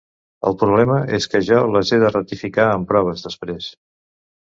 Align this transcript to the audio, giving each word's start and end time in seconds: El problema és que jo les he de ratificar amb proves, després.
El 0.51 0.55
problema 0.61 0.95
és 1.17 1.27
que 1.33 1.41
jo 1.49 1.59
les 1.73 1.91
he 1.91 1.99
de 2.05 2.09
ratificar 2.15 2.65
amb 2.71 2.89
proves, 2.93 3.25
després. 3.29 3.69